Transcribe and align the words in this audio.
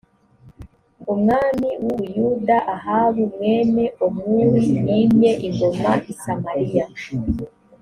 umwami 1.13 1.69
w 1.83 1.85
u 1.93 1.95
buyuda 1.97 2.57
ahabu 2.75 3.21
mwene 3.33 3.83
omuri 4.05 4.59
yimye 4.87 5.31
ingoma 5.47 5.91
i 6.11 6.13
samariya 6.23 6.85